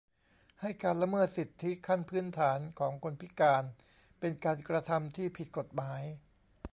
[0.61, 3.63] ให้ การละเมิดสิทธิขั้นพื้นฐานของคนพิการ
[4.19, 6.03] เป็นการกระทำที่ผิดกฎหมาย